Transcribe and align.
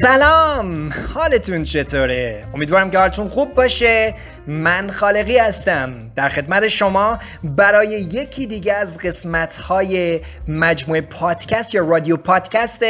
سلام. 0.00 0.92
حالتون 1.14 1.62
چطوره؟ 1.62 2.44
امیدوارم 2.54 2.90
که 2.90 2.98
حالتون 2.98 3.28
خوب 3.28 3.54
باشه. 3.54 4.14
من 4.46 4.90
خالقی 4.90 5.38
هستم. 5.38 6.10
در 6.16 6.28
خدمت 6.28 6.68
شما 6.68 7.18
برای 7.44 7.88
یکی 7.88 8.46
دیگه 8.46 8.72
از 8.72 8.98
قسمت 8.98 9.56
های 9.56 10.20
مجموعه 10.48 11.00
پادکست 11.00 11.74
یا 11.74 11.84
رادیو 11.84 12.16
پادکست 12.16 12.84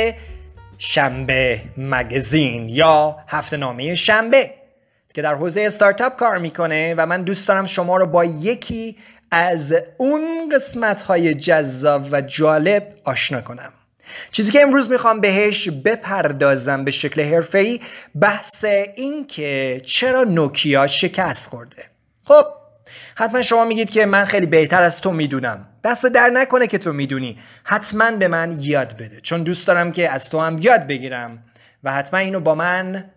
شنبه 0.78 1.60
مگزین 1.76 2.68
یا 2.68 3.16
هفته 3.28 3.56
نامه 3.56 3.94
شنبه 3.94 4.50
که 5.14 5.22
در 5.22 5.34
حوزه 5.34 5.60
استارتاپ 5.60 6.16
کار 6.16 6.38
می‌کنه 6.38 6.94
و 6.98 7.06
من 7.06 7.22
دوست 7.22 7.48
دارم 7.48 7.66
شما 7.66 7.96
رو 7.96 8.06
با 8.06 8.24
یکی 8.24 8.96
از 9.30 9.74
اون 9.96 10.52
قسمت 10.54 11.02
های 11.02 11.34
جذاب 11.34 12.08
و 12.12 12.20
جالب 12.20 12.82
آشنا 13.04 13.40
کنم. 13.40 13.72
چیزی 14.32 14.52
که 14.52 14.62
امروز 14.62 14.90
می‌خوام 14.90 15.20
بهش 15.20 15.68
بپردازم 15.68 16.84
به 16.84 16.90
شکل 16.90 17.34
حرفه‌ای 17.34 17.80
بحث 18.20 18.64
این 18.96 19.26
که 19.26 19.82
چرا 19.84 20.24
نوکیا 20.24 20.86
شکست 20.86 21.48
خورده. 21.50 21.84
خب 22.24 22.44
حتما 23.14 23.42
شما 23.42 23.64
میگید 23.64 23.90
که 23.90 24.06
من 24.06 24.24
خیلی 24.24 24.46
بهتر 24.46 24.82
از 24.82 25.00
تو 25.00 25.12
می‌دونم. 25.12 25.68
دست 25.84 26.06
در 26.06 26.28
نکنه 26.28 26.66
که 26.66 26.78
تو 26.78 26.92
می‌دونی. 26.92 27.38
حتما 27.64 28.10
به 28.10 28.28
من 28.28 28.56
یاد 28.60 28.96
بده. 28.96 29.20
چون 29.20 29.42
دوست 29.42 29.66
دارم 29.66 29.92
که 29.92 30.10
از 30.10 30.30
تو 30.30 30.40
هم 30.40 30.58
یاد 30.58 30.86
بگیرم 30.86 31.44
و 31.84 31.92
حتما 31.92 32.20
اینو 32.20 32.40
با 32.40 32.54
من 32.54 33.10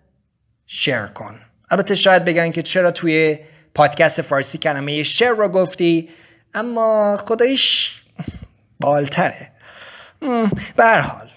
شیر 0.67 1.05
کن. 1.05 1.39
البته 1.69 1.95
شاید 1.95 2.25
بگن 2.25 2.51
که 2.51 2.61
چرا 2.61 2.91
توی 2.91 3.39
پادکست 3.75 4.21
فارسی 4.21 4.57
کلمه 4.57 5.03
شیر 5.03 5.29
رو 5.29 5.47
گفتی 5.47 6.09
اما 6.53 7.17
خدایش 7.17 8.01
بالتره. 8.79 9.51
به 10.75 11.01
حال 11.01 11.29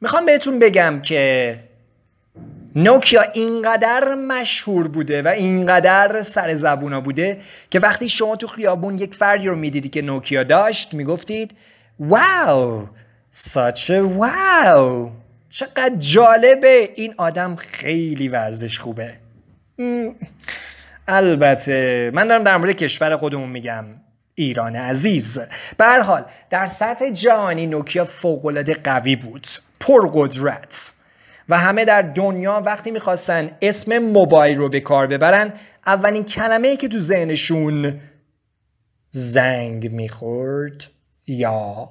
می‌خوام 0.00 0.26
بهتون 0.26 0.58
بگم 0.58 1.00
که 1.02 1.58
نوکیا 2.76 3.22
اینقدر 3.22 4.14
مشهور 4.14 4.88
بوده 4.88 5.22
و 5.22 5.28
اینقدر 5.28 6.22
سر 6.22 6.54
زبونا 6.54 7.00
بوده 7.00 7.40
که 7.70 7.80
وقتی 7.80 8.08
شما 8.08 8.36
تو 8.36 8.46
خیابون 8.46 8.98
یک 8.98 9.14
فردی 9.14 9.46
رو 9.46 9.56
می‌دیدی 9.56 9.88
که 9.88 10.02
نوکیا 10.02 10.42
داشت 10.42 10.94
می‌گفتید 10.94 11.56
واو 12.00 12.86
ساچ 13.30 13.90
واو 13.90 15.10
چقدر 15.50 15.94
جالبه 15.98 16.90
این 16.94 17.14
آدم 17.16 17.56
خیلی 17.56 18.28
وزنش 18.28 18.78
خوبه. 18.78 19.14
البته 21.08 22.10
من 22.14 22.28
دارم 22.28 22.44
در 22.44 22.56
مورد 22.56 22.72
کشور 22.72 23.16
خودمون 23.16 23.48
میگم. 23.48 23.84
ایران 24.38 24.76
عزیز. 24.76 25.38
به 25.76 25.84
حال 25.84 26.24
در 26.50 26.66
سطح 26.66 27.10
جهانی 27.10 27.66
نوکیا 27.66 28.04
فوقالعاده 28.04 28.74
قوی 28.74 29.16
بود. 29.16 29.48
پرقدرت 29.80 30.92
و 31.48 31.58
همه 31.58 31.84
در 31.84 32.02
دنیا 32.02 32.62
وقتی 32.66 32.90
می‌خواستن 32.90 33.50
اسم 33.62 33.98
موبایل 33.98 34.58
رو 34.58 34.68
به 34.68 34.80
کار 34.80 35.06
ببرن 35.06 35.52
اولین 35.86 36.24
کلمه 36.24 36.68
ای 36.68 36.76
که 36.76 36.88
تو 36.88 36.98
ذهنشون 36.98 38.00
زنگ 39.10 39.92
می‌خورد 39.92 40.84
یا 41.26 41.90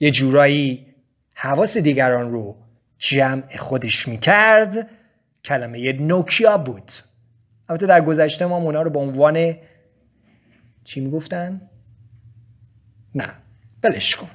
یه 0.00 0.10
جورایی 0.10 0.86
حواس 1.34 1.78
دیگران 1.78 2.30
رو 2.30 2.56
جمع 2.98 3.56
خودش 3.56 4.08
می‌کرد 4.08 4.90
کلمه 5.44 5.92
نوکیا 5.92 6.58
بود. 6.58 6.92
البته 7.68 7.86
در 7.86 8.00
گذشته 8.00 8.46
ما 8.46 8.56
اونا 8.56 8.82
رو 8.82 8.90
به 8.90 8.98
عنوان 8.98 9.56
چی 10.84 11.00
می‌گفتن؟ 11.00 11.60
نه 13.14 13.28
بلش 13.82 14.16
کن 14.16 14.30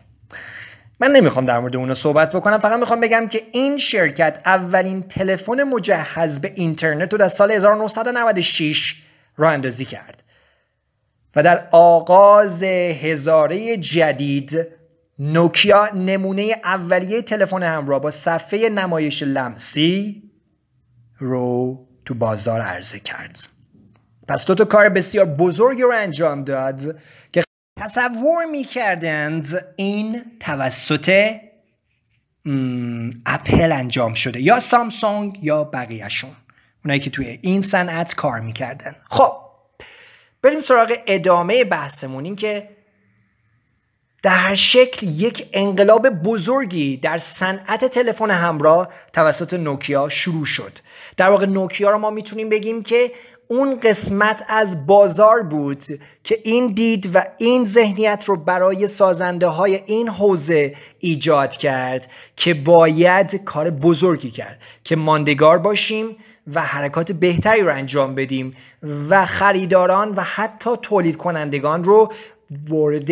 من 0.99 1.11
نمی‌خوام 1.11 1.45
در 1.45 1.59
مورد 1.59 1.75
اونو 1.75 1.93
صحبت 1.93 2.35
بکنم 2.35 2.57
فقط 2.57 2.79
می‌خوام 2.79 2.99
بگم 2.99 3.27
که 3.27 3.41
این 3.51 3.77
شرکت 3.77 4.41
اولین 4.45 5.03
تلفن 5.03 5.63
مجهز 5.63 6.41
به 6.41 6.53
اینترنت 6.55 7.11
رو 7.11 7.19
در 7.19 7.27
سال 7.27 7.51
1996 7.51 9.03
راه 9.37 9.53
اندازی 9.53 9.85
کرد 9.85 10.23
و 11.35 11.43
در 11.43 11.67
آغاز 11.71 12.63
هزاره 12.63 13.77
جدید 13.77 14.67
نوکیا 15.19 15.89
نمونه 15.89 16.55
اولیه 16.63 17.21
تلفن 17.21 17.63
همراه 17.63 18.01
با 18.01 18.11
صفحه 18.11 18.69
نمایش 18.69 19.23
لمسی 19.23 20.23
رو 21.17 21.79
تو 22.05 22.13
بازار 22.13 22.61
عرضه 22.61 22.99
کرد 22.99 23.58
پس 24.29 24.45
دو 24.45 24.55
تا 24.55 24.65
کار 24.65 24.89
بسیار 24.89 25.25
بزرگی 25.25 25.81
رو 25.81 25.91
انجام 25.95 26.43
داد 26.43 26.99
که 27.33 27.43
تصور 27.79 28.45
می‌کردند 28.51 29.65
این 29.75 30.21
توسط 30.39 31.35
اپل 33.25 33.71
انجام 33.71 34.13
شده 34.13 34.41
یا 34.41 34.59
سامسونگ 34.59 35.43
یا 35.43 35.63
بقیهشون 35.63 36.31
اونایی 36.85 36.99
که 36.99 37.09
توی 37.09 37.39
این 37.41 37.61
صنعت 37.61 38.15
کار 38.15 38.39
می‌کردن. 38.39 38.95
خب 39.09 39.33
بریم 40.41 40.59
سراغ 40.59 40.93
ادامه 41.07 41.63
بحثمون 41.63 42.25
این 42.25 42.35
که 42.35 42.69
در 44.23 44.55
شکل 44.55 45.07
یک 45.07 45.49
انقلاب 45.53 46.09
بزرگی 46.09 46.97
در 46.97 47.17
صنعت 47.17 47.85
تلفن 47.85 48.31
همراه 48.31 48.89
توسط 49.13 49.53
نوکیا 49.53 50.09
شروع 50.09 50.45
شد. 50.45 50.79
در 51.17 51.29
واقع 51.29 51.45
نوکیا 51.45 51.89
رو 51.89 51.97
ما 51.97 52.09
می‌تونیم 52.09 52.49
بگیم 52.49 52.83
که 52.83 53.11
اون 53.51 53.79
قسمت 53.79 54.45
از 54.47 54.87
بازار 54.87 55.41
بود 55.41 55.83
که 56.23 56.39
این 56.43 56.67
دید 56.73 57.09
و 57.13 57.23
این 57.37 57.65
ذهنیت 57.65 58.23
رو 58.27 58.37
برای 58.37 58.87
سازنده 58.87 59.47
های 59.47 59.79
این 59.85 60.09
حوزه 60.09 60.75
ایجاد 60.99 61.49
کرد 61.49 62.09
که 62.35 62.53
باید 62.53 63.43
کار 63.43 63.69
بزرگی 63.69 64.31
کرد 64.31 64.59
که 64.83 64.95
ماندگار 64.95 65.57
باشیم 65.57 66.15
و 66.53 66.61
حرکات 66.61 67.11
بهتری 67.11 67.61
رو 67.61 67.73
انجام 67.73 68.15
بدیم 68.15 68.55
و 69.09 69.25
خریداران 69.25 70.11
و 70.11 70.23
حتی 70.23 70.69
تولید 70.81 71.17
کنندگان 71.17 71.83
رو 71.83 72.13
وارد 72.69 73.11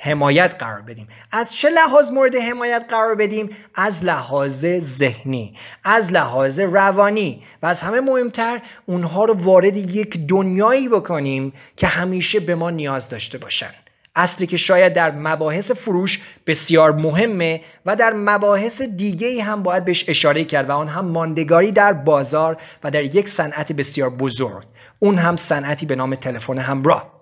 حمایت 0.00 0.54
قرار 0.58 0.82
بدیم. 0.82 1.08
از 1.32 1.54
چه 1.54 1.70
لحاظ 1.70 2.10
مورد 2.10 2.34
حمایت 2.34 2.84
قرار 2.88 3.14
بدیم؟ 3.14 3.56
از 3.74 4.04
لحاظ 4.04 4.66
ذهنی 4.78 5.56
از 5.84 6.12
لحاظ 6.12 6.60
روانی 6.60 7.42
و 7.62 7.66
از 7.66 7.82
همه 7.82 8.00
مهمتر 8.00 8.62
اونها 8.86 9.24
رو 9.24 9.34
وارد 9.34 9.76
یک 9.76 10.26
دنیایی 10.26 10.88
بکنیم 10.88 11.52
که 11.76 11.86
همیشه 11.86 12.40
به 12.40 12.54
ما 12.54 12.70
نیاز 12.70 13.08
داشته 13.08 13.38
باشن. 13.38 13.70
اصلی 14.16 14.46
که 14.46 14.56
شاید 14.56 14.92
در 14.92 15.10
مباحث 15.10 15.70
فروش 15.70 16.20
بسیار 16.46 16.92
مهمه 16.92 17.60
و 17.86 17.96
در 17.96 18.12
مباحث 18.12 18.82
دیگه 18.82 19.42
هم 19.42 19.62
باید 19.62 19.84
بهش 19.84 20.04
اشاره 20.08 20.44
کرد 20.44 20.68
و 20.68 20.72
آن 20.72 20.88
هم 20.88 21.04
ماندگاری 21.04 21.72
در 21.72 21.92
بازار 21.92 22.56
و 22.84 22.90
در 22.90 23.02
یک 23.02 23.28
صنعت 23.28 23.72
بسیار 23.72 24.10
بزرگ. 24.10 24.66
اون 24.98 25.18
هم 25.18 25.36
صنعتی 25.36 25.86
به 25.86 25.96
نام 25.96 26.14
تلفن 26.14 26.58
همراه. 26.58 27.17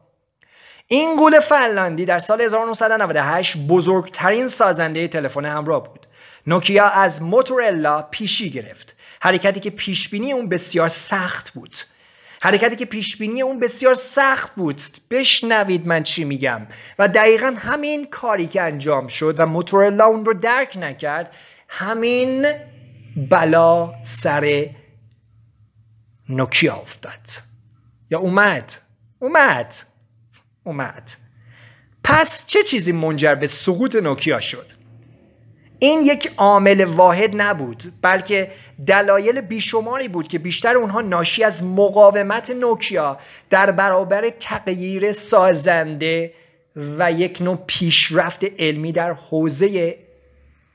این 0.88 1.16
گول 1.16 1.40
فنلاندی 1.40 2.04
در 2.04 2.18
سال 2.18 2.40
1998 2.40 3.56
بزرگترین 3.56 4.48
سازنده 4.48 5.08
تلفن 5.08 5.44
همراه 5.44 5.84
بود. 5.84 6.06
نوکیا 6.46 6.84
از 6.84 7.22
موتورلا 7.22 8.02
پیشی 8.02 8.50
گرفت. 8.50 8.96
حرکتی 9.20 9.60
که 9.60 9.70
پیشبینی 9.70 10.32
اون 10.32 10.48
بسیار 10.48 10.88
سخت 10.88 11.50
بود. 11.50 11.76
حرکتی 12.42 12.76
که 12.76 12.84
پیشبینی 12.84 13.42
اون 13.42 13.60
بسیار 13.60 13.94
سخت 13.94 14.54
بود 14.54 14.82
بشنوید 15.10 15.86
من 15.86 16.02
چی 16.02 16.24
میگم 16.24 16.66
و 16.98 17.08
دقیقا 17.08 17.54
همین 17.58 18.06
کاری 18.06 18.46
که 18.46 18.62
انجام 18.62 19.06
شد 19.08 19.34
و 19.38 19.46
موتورلا 19.46 20.04
اون 20.04 20.24
رو 20.24 20.34
درک 20.34 20.76
نکرد 20.80 21.32
همین 21.68 22.46
بلا 23.30 23.94
سر 24.02 24.70
نوکیا 26.28 26.74
افتاد 26.74 27.20
یا 28.10 28.18
اومد 28.18 28.72
اومد 29.18 29.74
اومد. 30.66 31.10
پس 32.04 32.46
چه 32.46 32.62
چیزی 32.62 32.92
منجر 32.92 33.34
به 33.34 33.46
سقوط 33.46 33.96
نوکیا 33.96 34.40
شد؟ 34.40 34.66
این 35.78 36.02
یک 36.02 36.32
عامل 36.36 36.84
واحد 36.84 37.30
نبود 37.34 37.92
بلکه 38.02 38.52
دلایل 38.86 39.40
بیشماری 39.40 40.08
بود 40.08 40.28
که 40.28 40.38
بیشتر 40.38 40.76
اونها 40.76 41.00
ناشی 41.00 41.44
از 41.44 41.64
مقاومت 41.64 42.50
نوکیا 42.50 43.18
در 43.50 43.70
برابر 43.70 44.30
تغییر 44.30 45.12
سازنده 45.12 46.34
و 46.76 47.12
یک 47.12 47.42
نوع 47.42 47.58
پیشرفت 47.66 48.44
علمی 48.58 48.92
در 48.92 49.12
حوزه 49.12 49.98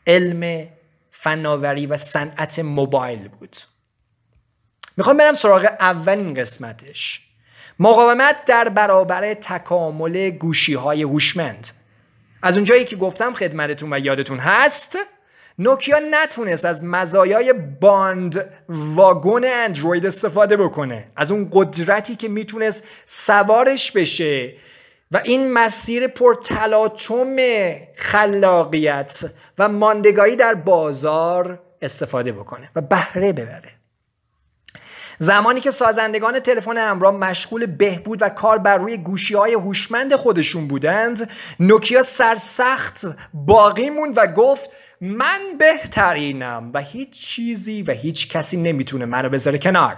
علم 0.08 0.68
فناوری 1.12 1.86
و 1.86 1.98
صنعت 1.98 2.60
موبایل 2.60 3.28
بود. 3.28 3.56
می‌خوام 4.98 5.18
برم 5.18 5.34
سراغ 5.34 5.66
اولین 5.80 6.34
قسمتش. 6.34 7.31
مقاومت 7.82 8.36
در 8.46 8.70
برابر 8.70 9.34
تکامل 9.34 10.30
گوشی 10.30 10.74
های 10.74 11.04
هوشمند. 11.04 11.68
از 12.42 12.56
اونجایی 12.56 12.86
که 12.86 12.96
گفتم 12.96 13.34
خدمتتون 13.34 13.94
و 13.94 14.00
یادتون 14.00 14.40
هست 14.40 14.98
نوکیا 15.60 16.00
نتونست 16.12 16.66
از 16.66 16.84
مزایای 16.84 17.54
باند 17.54 18.50
واگن 18.70 19.42
اندروید 19.46 20.06
استفاده 20.06 20.58
بکنه. 20.58 21.08
از 21.16 21.32
اون 21.32 21.50
قدرتی 21.54 22.16
که 22.16 22.28
می‌تونست 22.28 22.84
سوارش 23.06 23.92
بشه 23.92 24.54
و 25.12 25.22
این 25.24 25.54
مسیر 25.54 26.08
پرتلاطم 26.08 27.36
خلاقیت 27.96 29.24
و 29.58 29.70
ماندگاری 29.70 30.36
در 30.36 30.54
بازار 30.54 31.60
استفاده 31.82 32.32
بکنه 32.32 32.70
و 32.76 32.82
بهره 32.82 33.34
ببره. 33.34 33.81
زمانی 35.22 35.62
که 35.62 35.72
سازندگان 35.72 36.40
تلفن 36.40 36.78
همراه 36.78 37.14
مشغول 37.14 37.66
بهبود 37.66 38.22
و 38.22 38.30
کار 38.30 38.58
بر 38.58 38.78
روی 38.78 38.98
گوشی 38.98 39.34
های 39.34 39.54
هوشمند 39.54 40.16
خودشون 40.16 40.68
بودند 40.68 41.30
نوکیا 41.60 42.04
سرسخت 42.04 43.02
باقی 43.34 43.90
موند 43.90 44.14
و 44.18 44.28
گفت 44.28 44.70
من 45.02 45.40
بهترینم 45.60 46.72
و 46.74 46.82
هیچ 46.82 47.10
چیزی 47.10 47.84
و 47.84 47.92
هیچ 47.92 48.30
کسی 48.30 48.58
نمی‌تونه 48.58 49.06
منو 49.06 49.30
بذاره 49.30 49.58
کنار. 49.58 49.98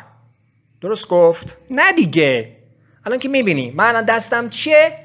درست 0.81 1.07
گفت؟ 1.07 1.57
نه 1.69 1.91
دیگه. 1.91 2.57
الان 3.05 3.19
که 3.19 3.29
می‌بینی 3.29 3.71
من 3.71 3.85
الان 3.85 4.05
دستم 4.05 4.49
چیه? 4.49 4.99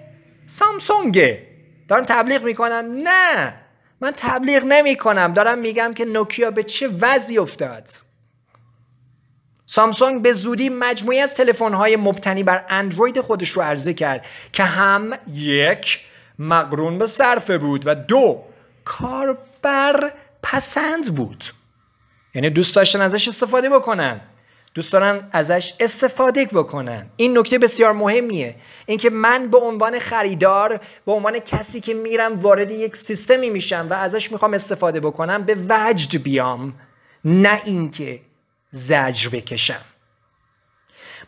سامسونگه. 0.47 1.47
دارم 1.89 2.05
تبلیغ 2.05 2.45
می‌کنم؟ 2.45 2.85
نه. 2.97 3.55
من 4.01 4.13
تبلیغ 4.17 4.65
نمی‌کنم. 4.65 5.33
دارم 5.33 5.59
میگم 5.59 5.95
که 5.95 6.05
نوکیا 6.05 6.51
به 6.51 6.63
چه 6.63 6.89
وضعی 7.01 7.39
افتاد؟ 7.39 8.08
سامسونگ 9.71 10.23
به 10.23 10.33
زودی 10.33 10.69
مجموعی 10.69 11.21
از 11.21 11.35
تلفن‌های 11.35 11.97
مبتنی 11.97 12.43
بر 12.43 12.65
اندروید 12.69 13.21
خودش 13.21 13.51
رو 13.51 13.63
عرضه 13.63 13.95
کرد 13.95 14.25
که 14.53 14.63
هم 14.63 15.15
یک 15.33 16.01
مقرون 16.39 16.99
به 16.99 17.07
صرفه 17.07 17.59
بود 17.59 17.83
و 17.87 17.95
دو 17.95 18.43
کاربر 18.85 20.13
پسند 20.43 21.15
بود. 21.15 21.45
یعنی 22.35 22.51
دوست 22.51 22.75
داشتن 22.75 23.01
ازش 23.01 23.29
استفاده 23.29 23.69
بکنن. 23.69 24.21
دوست 24.75 24.93
دارن 24.93 25.29
ازش 25.33 25.75
استفاده 25.81 26.45
بکنن. 26.45 27.07
این 27.17 27.39
نکته 27.39 27.59
بسیار 27.59 27.93
مهمیه. 27.93 28.55
اینکه 28.87 29.11
من 29.11 29.49
به 29.49 29.59
عنوان 29.59 29.99
خریدار 29.99 30.81
به 31.07 31.13
عنوان 31.13 31.39
کسی 31.39 31.81
که 31.81 31.95
میرم 31.95 32.41
وارد 32.41 32.71
یک 32.71 32.97
سیستمی 32.97 33.51
میشم 33.51 33.87
و 33.91 33.95
ازش 33.95 34.33
می‌خوام 34.33 34.55
استفاده 34.55 35.01
بکنم 35.01 35.43
به 35.43 35.57
وجد 35.69 36.23
بیام. 36.23 36.75
نه 37.25 37.61
اینکه 37.65 38.21
زجر 38.71 39.29
بکشم. 39.29 39.85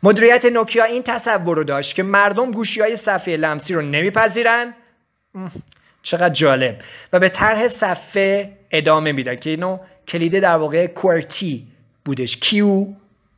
مدیریت 0.02 0.44
نوکیا 0.44 0.84
این 0.84 1.02
تصور 1.02 1.56
رو 1.56 1.64
داشت 1.64 1.94
که 1.94 2.02
مردم 2.02 2.50
گوشی 2.50 2.81
های 2.81 2.96
صفحه 2.96 3.37
لمسی 3.37 3.75
رو 3.75 3.82
نمیپذیرن. 3.82 4.75
چقدر 6.02 6.34
جالب. 6.34 6.82
و 7.12 7.19
به 7.19 7.28
طرح 7.28 7.69
صفحه 7.69 8.58
ادامه 8.70 9.12
میدن 9.12 9.37
که 9.37 9.50
اینو 9.50 9.78
کلیده 10.08 10.40
در 10.40 10.56
واقع 10.56 10.87
کورتی 10.87 11.66
بودش. 12.04 12.38
Q 12.38 12.56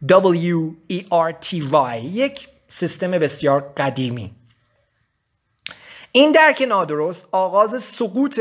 W 0.08 0.74
E 0.92 1.02
R 1.10 1.32
T 1.46 1.72
Y. 1.72 1.96
یک 2.04 2.48
سیستم 2.68 3.10
بسیار 3.10 3.72
قدیمی. 3.76 4.34
این 6.12 6.32
درک 6.32 6.64
نادرست 6.68 7.28
آغاز 7.32 7.82
سقوط 7.82 8.40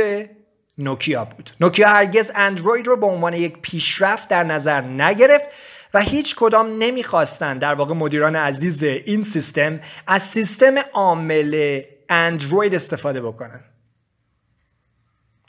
نوکیا 0.78 1.26
بود. 1.26 1.50
نوکیا 1.60 1.90
هرگز 1.90 2.32
اندروید 2.36 2.88
رو 2.88 2.98
به 2.98 3.06
عنوان 3.06 3.34
یک 3.34 3.58
پیشرفت 3.62 4.28
در 4.28 4.44
نظر 4.44 4.82
نگرفت 4.82 5.46
و 5.94 6.02
هیچ 6.02 6.36
کدام 6.36 6.78
نمی‌خواستند 6.80 7.62
در 7.62 7.74
واقع 7.74 7.94
مدیران 7.94 8.36
عزیز 8.36 8.84
این 8.84 9.24
سیستم 9.24 9.80
از 10.08 10.24
سیستم 10.24 10.76
عامل 10.94 11.82
اندروید 12.10 12.76
استفاده 12.76 13.22
بکنن. 13.22 13.60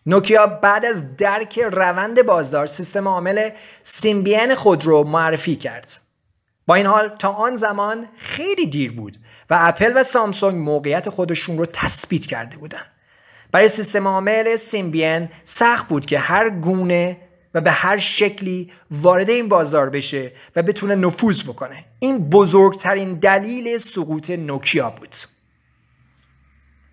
نوکیا 0.06 0.46
بعد 0.46 0.84
از 0.84 1.16
درک 1.16 1.58
روند 1.58 2.22
بازار 2.22 2.66
سیستم 2.66 3.08
عامل 3.08 3.50
سیمبین 3.82 4.54
خود 4.54 4.84
رو 4.84 5.04
معرفی 5.04 5.56
کرد. 5.56 6.00
با 6.66 6.74
این 6.74 6.86
حال 6.86 7.08
تا 7.08 7.32
آن 7.32 7.56
زمان 7.56 8.08
خیلی 8.16 8.66
دیر 8.66 8.92
بود 8.92 9.16
و 9.50 9.56
اپل 9.60 9.92
و 9.96 10.02
سامسونگ 10.02 10.58
موقعیت 10.58 11.08
خودشون 11.08 11.58
رو 11.58 11.66
تثبیت 11.66 12.26
کرده 12.26 12.56
بودند 12.56 12.86
برای 13.52 13.69
سیستم 13.69 14.08
عامل 14.08 14.56
سیمبین 14.56 15.28
سخت 15.44 15.88
بود 15.88 16.06
که 16.06 16.19
هر 16.19 16.50
گونه 16.50 17.19
و 17.54 17.60
به 17.60 17.70
هر 17.70 17.99
شکلی 17.99 18.72
وارد 18.90 19.31
این 19.31 19.49
بازار 19.49 19.90
بشه 19.90 20.32
و 20.56 20.62
بتونه 20.62 20.94
نفوذ 20.94 21.43
بکنه. 21.43 21.84
این 21.99 22.31
بزرگترین 22.31 23.14
دلیل 23.14 23.78
سقوط 23.78 24.31
نوکیا 24.31 24.90
بود. 24.90 25.16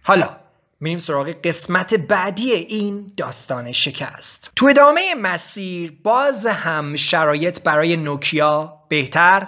حالا 0.04 0.38
میریم 0.80 1.00
سراغ 1.00 1.30
قسمت 1.44 1.94
بعدی 1.94 2.52
این 2.52 3.14
داستان 3.18 3.72
شکست. 3.72 4.52
تو 4.56 4.66
ادامه 4.66 5.16
مسیر 5.22 5.98
باز 6.04 6.48
هم 6.48 6.96
شرایط 6.96 7.62
برای 7.62 7.98
نوکیا 7.98 8.84
بهتر 8.90 9.48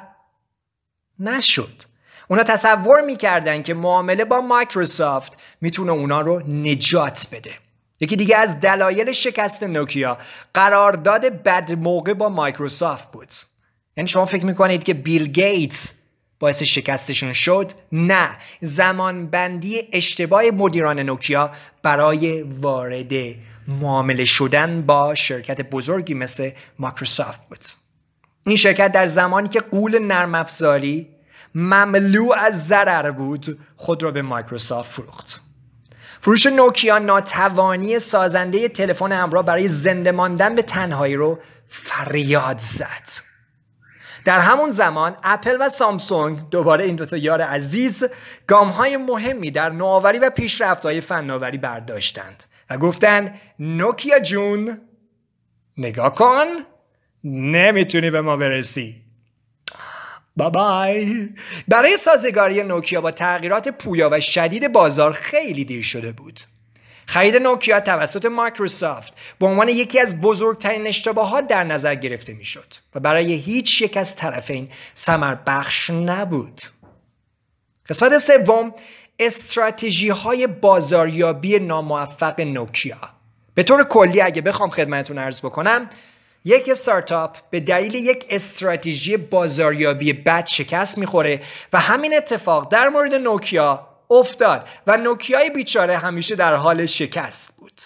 نشد. 1.19 1.83
اونا 2.27 2.43
تصور 2.43 3.01
می‌کردن 3.01 3.63
که 3.63 3.73
معامله 3.73 4.25
با 4.25 4.41
مایکروسافت 4.41 5.37
می‌تونه 5.61 5.91
اونا 5.91 6.21
رو 6.21 6.39
نجات 6.47 7.27
بده. 7.31 7.51
یکی 7.99 8.15
دیگه 8.15 8.37
از 8.37 8.59
دلایل 8.59 9.11
شکست 9.11 9.63
نوکیا 9.63 10.17
قرارداد 10.53 11.25
بد 11.25 11.73
موقع 11.73 12.13
با 12.13 12.29
مایکروسافت 12.29 13.11
بود. 13.11 13.31
یعنی 13.97 14.07
شما 14.07 14.25
فکر 14.25 14.45
می‌کنید 14.45 14.83
که 14.83 14.93
بیل 14.93 15.25
گیتس 15.25 16.01
باعث 16.39 16.63
شکستشون 16.63 17.33
شد؟ 17.33 17.71
نه. 17.91 18.29
زمان 18.61 19.27
بندی 19.27 19.87
اشتباه 19.91 20.43
مدیران 20.43 20.99
نوکیا 20.99 21.51
برای 21.83 22.41
وارد 22.41 23.13
معامله 23.67 24.25
شدن 24.25 24.81
با 24.81 25.15
شرکت 25.15 25.61
بزرگی 25.61 26.13
مثل 26.13 26.51
مایکروسافت 26.79 27.49
بود. 27.49 27.65
این 28.45 28.55
شرکت 28.55 28.91
در 28.91 29.05
زمانی 29.05 29.49
که 29.49 29.59
قول 29.59 29.99
نرم 29.99 30.35
افزاری 30.35 31.07
مملو 31.55 32.31
از 32.37 32.67
ضرر 32.67 33.11
بود 33.11 33.59
خود 33.75 34.03
را 34.03 34.11
به 34.11 34.21
مایکروسافت 34.21 34.91
فروخت. 34.91 35.41
فروش 36.21 36.45
نوکیا 36.45 36.99
ناتوانی 36.99 37.99
سازنده 37.99 38.67
تلفن 38.67 39.11
همراه 39.11 39.45
برای 39.45 39.67
زنده 39.67 40.11
ماندن 40.11 40.55
به 40.55 40.61
تنهایی 40.61 41.15
رو 41.15 41.39
فریاد 41.67 42.57
زد. 42.59 43.09
در 44.25 44.39
همون 44.39 44.71
زمان 44.71 45.17
اپل 45.23 45.57
و 45.59 45.69
سامسونگ 45.69 46.49
دوباره 46.49 46.83
این 46.83 46.95
دوتا 46.95 47.17
یار 47.17 47.41
عزیز 47.41 48.03
گام 48.47 48.67
های 48.67 48.97
مهمی 48.97 49.51
در 49.51 49.69
نوآوری 49.69 50.19
و 50.19 50.29
پیشرفت 50.29 50.85
های 50.85 51.01
فناوری 51.01 51.57
برداشتند 51.57 52.43
و 52.69 52.77
گفتند 52.77 53.39
نوکیا 53.59 54.19
جون 54.19 54.81
نگاه 55.77 56.15
کن 56.15 56.45
نمی‌تونی 57.23 58.09
به 58.09 58.21
ما 58.21 58.37
برسی. 58.37 59.10
بای 60.37 61.29
برای 61.67 61.97
سازگاری 61.97 62.63
نوکیا 62.63 63.01
با 63.01 63.11
تغییرات 63.11 63.69
پویا 63.69 64.09
و 64.11 64.19
شدید 64.19 64.71
بازار 64.71 65.11
خیلی 65.11 65.65
دیر 65.65 65.83
شده 65.83 66.11
بود. 66.11 66.39
خرید 67.05 67.35
نوکیا 67.35 67.79
توسط 67.79 68.25
مایکروسافت 68.25 69.13
به 69.39 69.45
عنوان 69.45 69.69
یکی 69.69 69.99
از 69.99 70.21
بزرگترین 70.21 70.87
اشتباهات 70.87 71.47
در 71.47 71.63
نظر 71.63 71.95
گرفته 71.95 72.33
می‌شد 72.33 72.73
و 72.95 72.99
برای 72.99 73.33
هیچ 73.33 73.81
یک 73.81 73.97
از 73.97 74.15
طرفین 74.15 74.69
سمر 74.95 75.35
بخش 75.35 75.89
نبود. 75.89 76.61
قسمت 77.89 78.17
سوم 78.17 78.73
استراتژی 79.19 80.09
های 80.09 80.47
بازاریابی 80.47 81.59
ناموفق 81.59 82.39
نوکیا. 82.39 82.97
به 83.53 83.63
طور 83.63 83.83
کلی 83.83 84.21
اگه 84.21 84.41
بخوام 84.41 84.69
خدمتتون 84.69 85.17
ارز 85.17 85.41
بکنم 85.41 85.89
یک 86.45 86.69
استارتاپ 86.69 87.37
به 87.49 87.59
دلیل 87.59 87.95
یک 87.95 88.25
استراتژی 88.29 89.17
بازاریابی 89.17 90.13
بد 90.13 90.45
شکست 90.45 90.97
می‌خوره 90.97 91.41
و 91.73 91.79
همین 91.79 92.17
اتفاق 92.17 92.71
در 92.71 92.89
مورد 92.89 93.13
نوکیا 93.13 93.87
افتاد 94.09 94.67
و 94.87 94.97
نوکیای 94.97 95.49
بیچاره 95.49 95.97
همیشه 95.97 96.35
در 96.35 96.55
حال 96.55 96.85
شکست 96.85 97.55
بود. 97.57 97.81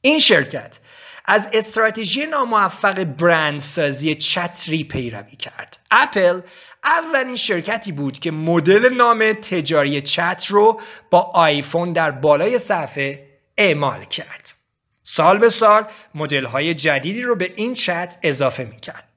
این 0.00 0.18
شرکت 0.18 0.78
از 1.24 1.48
استراتژی 1.52 2.26
ناموفق 2.26 3.04
برندسازی 3.04 4.14
چتری 4.14 4.84
پیروی 4.84 5.36
کرد. 5.36 5.78
اپل 5.90 6.40
اولین 6.84 7.36
شرکتی 7.36 7.92
بود 7.92 8.18
که 8.18 8.30
مدل 8.30 8.94
نام 8.94 9.32
تجاری 9.32 10.00
چتر 10.00 10.48
رو 10.48 10.80
با 11.10 11.20
آیفون 11.34 11.92
در 11.92 12.10
بالای 12.10 12.58
صفحه 12.58 13.28
اعمال 13.56 14.04
کرد. 14.04 14.57
سال 15.10 15.38
به 15.38 15.50
سال 15.50 15.84
مدل 16.14 16.44
های 16.44 16.74
جدیدی 16.74 17.22
رو 17.22 17.34
به 17.34 17.52
این 17.56 17.74
چت 17.74 18.18
اضافه 18.22 18.64
می‌کرد. 18.64 19.08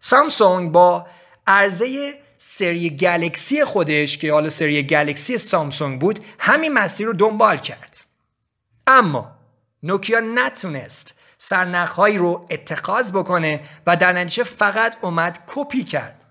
سامسونگ 0.00 0.72
با 0.72 1.06
عرضه 1.46 2.14
سری 2.38 2.90
گلکسی 2.90 3.64
خودش 3.64 4.18
که 4.18 4.32
حالا 4.32 4.48
سری 4.48 4.82
گلکسی 4.82 5.38
سامسونگ 5.38 6.00
بود 6.00 6.24
همین 6.38 6.72
مسیر 6.72 7.06
رو 7.06 7.12
دنبال 7.12 7.56
کرد. 7.56 8.04
اما 8.86 9.36
نوکیا 9.82 10.20
نتونست 10.20 11.14
سرنخهایی 11.38 12.18
رو 12.18 12.46
اتخاذ 12.50 13.12
بکنه 13.12 13.60
و 13.86 13.96
در 13.96 14.12
نتیجه 14.12 14.44
فقط 14.44 14.96
اومد 15.00 15.38
کپی 15.46 15.84
کرد. 15.84 16.24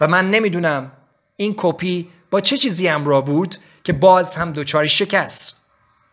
و 0.00 0.08
من 0.08 0.30
نمی‌دونم 0.30 0.92
این 1.36 1.54
کپی 1.56 2.10
با 2.30 2.40
چه 2.40 2.58
چیزی 2.58 2.86
همراه 2.88 3.24
بود 3.24 3.56
که 3.84 3.92
باز 3.92 4.34
هم 4.34 4.52
دچار 4.52 4.86
شکست. 4.86 5.56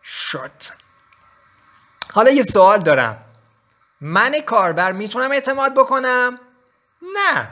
شد 0.02 0.81
حالا 2.12 2.30
یه 2.30 2.42
سوال 2.42 2.78
دارم. 2.78 3.16
من 4.00 4.40
کاربر 4.46 4.92
می‌تونم 4.92 5.30
اعتماد 5.30 5.74
بکنم؟ 5.74 6.38
نه. 7.02 7.48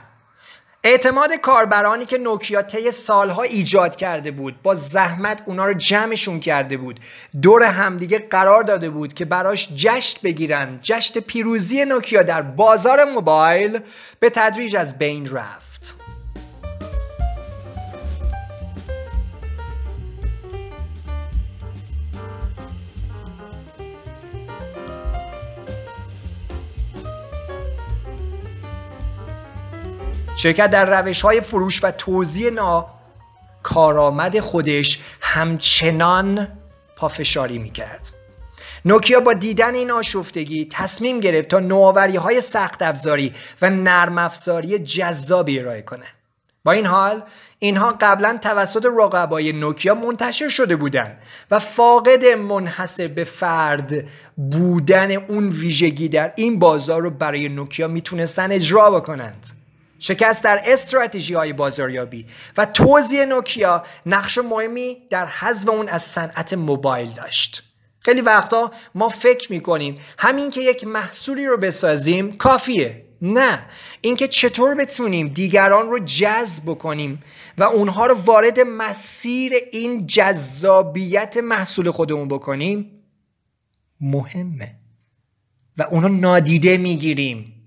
اعتماد 0.84 1.34
کاربرانی 1.34 2.04
که 2.04 2.18
نوکیا 2.18 2.62
طی 2.62 2.90
سالها 2.90 3.42
ایجاد 3.42 3.96
کرده 3.96 4.30
بود 4.30 4.62
با 4.62 4.74
زحمت 4.74 5.42
اونا 5.46 5.66
رو 5.66 5.74
جمعشون 5.74 6.40
کرده 6.40 6.76
بود. 6.76 7.00
دور 7.42 7.62
همدیگه 7.62 8.18
قرار 8.18 8.62
داده 8.62 8.90
بود 8.90 9.14
که 9.14 9.24
براش 9.24 9.68
جشن 9.76 10.18
بگیرن. 10.24 10.78
جشن 10.82 11.20
پیروزی 11.20 11.84
نوکیا 11.84 12.22
در 12.22 12.42
بازار 12.42 13.04
موبایل 13.04 13.80
به 14.20 14.30
تدریج 14.30 14.76
از 14.76 14.98
بین 14.98 15.30
رفت. 15.30 15.69
شرکت 30.40 30.70
در 30.70 31.00
روش 31.00 31.22
های 31.22 31.40
فروش 31.40 31.84
و 31.84 31.90
توزیع 31.90 32.50
کارآمد 33.62 34.40
خودش 34.40 35.00
همچنان 35.20 36.48
پافشاری 36.96 37.58
می‌کرد. 37.58 38.12
نوکیا 38.84 39.20
با 39.20 39.32
دیدن 39.32 39.74
این 39.74 39.90
آشفتگی 39.90 40.68
تصمیم 40.72 41.20
گرفت 41.20 41.48
تا 41.48 41.58
نوآوری 41.58 42.16
های 42.16 42.40
سخت 42.40 42.82
افزاری 42.82 43.34
و 43.62 43.70
نرم 43.70 44.18
افزاری 44.18 44.78
جذابی 44.78 45.60
ارائه 45.60 45.82
کنه. 45.82 46.06
با 46.64 46.72
این 46.72 46.86
حال 46.86 47.22
اینها 47.58 47.96
قبلا 48.00 48.38
توسط 48.42 48.86
رقبای 48.98 49.52
نوکیا 49.52 49.94
منتشر 49.94 50.48
شده 50.48 50.76
بودند 50.76 51.18
و 51.50 51.58
فاقد 51.58 52.24
منحصر 52.24 53.08
به 53.08 53.24
فرد 53.24 53.92
بودن 54.36 55.12
اون 55.12 55.48
ویژگی 55.48 56.08
در 56.08 56.32
این 56.36 56.58
بازار 56.58 57.02
رو 57.02 57.10
برای 57.10 57.48
نوکیا 57.48 57.88
می‌تونستن 57.88 58.52
اجرا 58.52 58.90
بکنند. 58.90 59.59
شکست 60.00 60.44
در 60.44 60.62
استراتژی 60.64 61.34
های 61.34 61.52
بازاریابی 61.52 62.26
و 62.56 62.66
توزیع 62.66 63.24
نوکیا 63.24 63.84
نقش 64.06 64.38
مهمی 64.38 64.96
در 65.10 65.26
حذف 65.26 65.68
اون 65.68 65.88
از 65.88 66.02
صنعت 66.02 66.52
موبایل 66.52 67.10
داشت. 67.10 67.62
خیلی 67.98 68.20
وقتا 68.20 68.72
ما 68.94 69.08
فکر 69.08 69.52
می‌کنیم 69.52 69.94
همین 70.18 70.50
که 70.50 70.60
یک 70.60 70.84
محصولی 70.84 71.46
رو 71.46 71.56
بسازیم 71.56 72.36
کافیه. 72.36 73.04
نه 73.22 73.66
اینکه 74.00 74.28
چطور 74.28 74.74
بتونیم 74.74 75.28
دیگران 75.28 75.90
رو 75.90 75.98
جذب 75.98 76.62
بکنیم 76.66 77.22
و 77.58 77.62
اونها 77.62 78.06
رو 78.06 78.14
وارد 78.14 78.60
مسیر 78.60 79.52
این 79.72 80.06
جذابیت 80.06 81.36
محصول 81.36 81.90
خودمون 81.90 82.28
بکنیم 82.28 83.02
مهمه. 84.00 84.74
و 85.76 85.82
اونو 85.82 86.08
نادیده 86.08 86.76
می‌گیریم. 86.76 87.59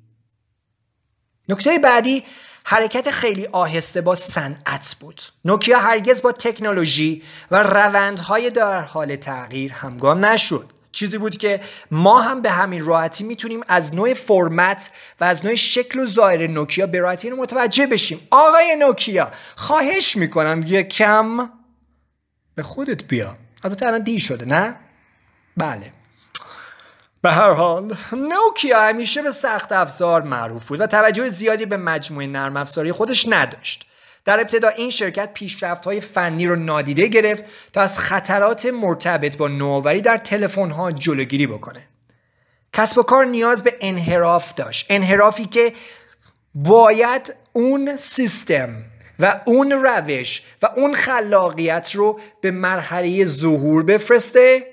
نکته 1.50 1.79
بعدی 1.79 2.23
حرکت 2.65 3.12
خیلی 3.12 3.47
آهسته 3.47 4.01
با 4.01 4.15
صنعت 4.15 4.95
بود. 5.00 5.21
نوکیا 5.45 5.79
هرگز 5.79 6.21
با 6.21 6.31
تکنولوژی 6.31 7.23
و 7.51 7.63
روندهای 7.63 8.50
در 8.50 8.81
حال 8.81 9.15
تغییر 9.15 9.73
همگام 9.73 10.25
نشد. 10.25 10.69
چیزی 10.91 11.17
بود 11.17 11.38
که 11.38 11.62
ما 11.91 12.21
هم 12.21 12.41
به 12.41 12.51
همین 12.51 12.85
راحتی 12.85 13.23
می‌تونیم 13.23 13.62
از 13.67 13.95
نوع 13.95 14.13
فرمت 14.13 14.89
و 15.19 15.23
از 15.23 15.45
نوع 15.45 15.55
شکل 15.55 16.00
و 16.00 16.05
ظاهر 16.05 16.47
نوکیا 16.47 16.88
به 16.88 17.00
راحتی 17.00 17.29
رو 17.29 17.38
متوجه 17.38 17.88
بشیم. 17.88 18.27
آقای 18.31 18.75
نوکیا 18.79 19.31
خواهش 19.55 20.15
می‌کنم 20.15 20.63
یکم 20.67 21.50
به 22.55 22.63
خودت 22.63 23.03
بیا. 23.03 23.38
البته 23.63 23.85
الان 23.85 24.03
دیر 24.03 24.19
شده 24.19 24.45
نه؟ 24.45 24.75
بله. 25.57 25.93
به 27.24 27.32
هر 27.32 27.53
حال. 27.53 27.96
نوکیا 28.12 28.82
همیشه 28.82 29.22
به 29.22 29.32
سخت 29.32 29.72
افزار 29.72 30.22
معروف 30.22 30.68
بود 30.68 30.82
و 30.82 30.88
توجه 30.88 31.27
زیادی 31.27 31.65
به 31.65 31.77
مجموعه 31.77 32.27
نرم 32.27 32.58
افزاری 32.58 32.92
خودش 32.92 33.25
نداشت. 33.30 33.86
در 34.25 34.39
ابتدا 34.39 34.68
این 34.68 34.89
شرکت 34.89 35.34
پیشرفت 35.34 35.86
های 35.86 36.01
فنی 36.01 36.48
رو 36.48 36.56
نادیده 36.56 37.08
گرفت 37.08 37.44
تا 37.74 37.82
از 37.82 38.00
خطرات 38.00 38.65
مرتبط 38.65 39.38
با 39.38 39.48
نوآوری 39.48 40.01
در 40.01 40.18
تلفن 40.18 40.72
ها 40.72 40.92
جلوگیری 40.92 41.48
بکنه. 41.48 41.88
کسب 42.74 42.98
و 42.98 43.03
کار 43.03 43.25
نیاز 43.25 43.63
به 43.63 43.77
انحراف 43.82 44.53
داشت. 44.53 44.86
انحرافی 44.89 45.46
که 45.46 45.74
باید 46.56 47.36
اون 47.53 47.98
سیستم 47.98 48.84
و 49.20 49.42
اون 49.46 49.72
روش 49.72 50.42
و 50.62 50.70
اون 50.75 50.96
خلاقیت 50.96 51.96
رو 51.96 52.20
به 52.42 52.51
مرحله 52.51 53.25
ظهور 53.25 53.84
بفرسته 53.84 54.68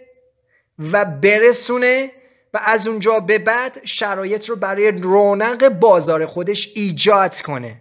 و 0.78 1.04
برسونه 1.04 2.11
و 2.54 2.61
از 2.64 2.88
اونجا 2.88 3.21
به 3.21 3.38
بعد 3.38 3.80
شرایط 3.85 4.49
رو 4.49 4.57
برای 4.57 4.92
رونق 4.92 5.69
بازار 5.69 6.26
خودش 6.26 6.69
ایجاد 6.75 7.40
کنه. 7.40 7.76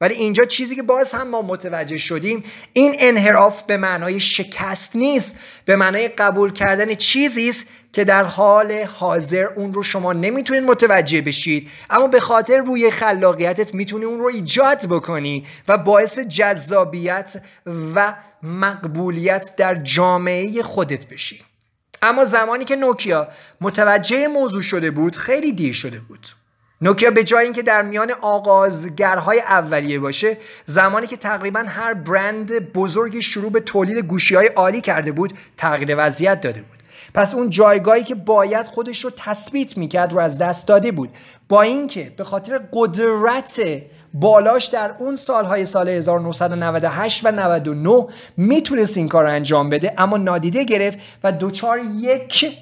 ولی 0.00 0.14
اینجا 0.14 0.44
چیزی 0.44 0.76
که 0.76 0.82
باز 0.82 1.12
هم 1.12 1.28
ما 1.28 1.42
متوجه 1.42 1.96
شدیم 1.96 2.44
این 2.72 2.96
انحراف 2.98 3.62
به 3.62 3.76
معنای 3.76 4.20
شکست 4.20 4.96
نیست 4.96 5.38
به 5.64 5.76
معنای 5.76 6.08
قبول 6.08 6.52
کردن 6.52 6.94
چیزی 6.94 7.48
است 7.48 7.66
که 7.92 8.04
در 8.04 8.24
حال 8.24 8.72
حاضر 8.72 9.44
اون 9.44 9.74
رو 9.74 9.82
شما 9.82 10.12
نمی‌تونید 10.12 10.62
متوجه 10.62 11.20
بشید. 11.20 11.68
اما 11.90 12.06
به 12.06 12.20
خاطر 12.20 12.58
روی 12.58 12.90
خلاقیتت 12.90 13.74
می‌تونی 13.74 14.04
اون 14.04 14.18
رو 14.18 14.26
ایجاد 14.26 14.86
بکنی 14.86 15.46
و 15.68 15.78
باعث 15.78 16.18
جذابیت 16.18 17.42
و 17.94 18.14
مقبولیت 18.42 19.50
در 19.56 19.74
جامعه 19.74 20.62
خودت 20.62 21.06
بشی. 21.06 21.42
اما 22.02 22.24
زمانی 22.24 22.64
که 22.64 22.76
نوکیا 22.76 23.28
متوجه 23.60 24.28
موضوع 24.28 24.62
شده 24.62 24.90
بود 24.90 25.16
خیلی 25.16 25.52
دیر 25.52 25.72
شده 25.72 25.98
بود. 25.98 26.28
نوکیا 26.80 27.10
به 27.10 27.24
جای 27.24 27.44
اینکه 27.44 27.62
در 27.62 27.82
میان 27.82 28.10
آغازگرهای 28.10 29.40
اولیه 29.40 29.98
باشه 29.98 30.38
زمانی 30.64 31.06
که 31.06 31.16
تقریبا 31.16 31.64
هر 31.68 31.94
برند 31.94 32.72
بزرگی 32.72 33.22
شروع 33.22 33.52
به 33.52 33.60
تولید 33.60 33.98
گوشی 33.98 34.34
های 34.34 34.46
عالی 34.46 34.80
کرده 34.80 35.12
بود 35.12 35.32
تغییر 35.56 35.94
وضعیت 35.98 36.40
داده 36.40 36.60
بود. 36.60 36.76
پس 37.14 37.34
اون 37.34 37.50
جایگاهی 37.50 38.02
که 38.02 38.14
باید 38.14 38.66
خودش 38.66 39.04
رو 39.04 39.10
تثبیت 39.16 39.76
می‌کرد 39.76 40.12
رو 40.12 40.18
از 40.18 40.38
دست 40.38 40.68
داده 40.68 40.92
بود. 40.92 41.10
با 41.48 41.62
اینکه 41.62 42.12
به 42.16 42.24
خاطر 42.24 42.60
قدرت 42.72 43.60
بالاش 44.20 44.64
در 44.64 44.94
اون 44.98 45.16
سالهای 45.16 45.64
سال 45.64 45.88
1998 45.88 47.26
و 47.26 47.32
99 47.32 48.06
می‌تونست 48.36 48.96
این 48.96 49.08
کار 49.08 49.24
رو 49.24 49.30
انجام 49.30 49.70
بده 49.70 49.94
اما 49.98 50.16
نادیده 50.16 50.64
گرفت 50.64 50.98
و 51.24 51.32
دوچار 51.32 51.80
یک 52.00 52.56